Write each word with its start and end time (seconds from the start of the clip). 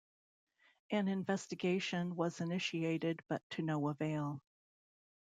An 0.89 1.07
investigation 1.07 2.15
was 2.15 2.41
initiated, 2.41 3.21
but 3.29 3.43
to 3.51 3.61
no 3.61 3.87
avail. 3.87 4.41